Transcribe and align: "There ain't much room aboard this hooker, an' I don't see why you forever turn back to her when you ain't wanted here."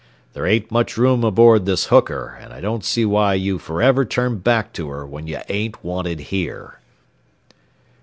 "There 0.33 0.47
ain't 0.47 0.71
much 0.71 0.97
room 0.97 1.23
aboard 1.23 1.67
this 1.67 1.85
hooker, 1.89 2.35
an' 2.41 2.51
I 2.51 2.59
don't 2.59 2.83
see 2.83 3.05
why 3.05 3.35
you 3.35 3.59
forever 3.59 4.03
turn 4.03 4.39
back 4.39 4.73
to 4.73 4.89
her 4.89 5.05
when 5.05 5.27
you 5.27 5.41
ain't 5.47 5.83
wanted 5.83 6.19
here." 6.33 6.79